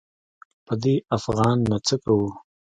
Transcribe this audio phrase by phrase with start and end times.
[0.65, 2.29] په دې افغان نو څه کوو.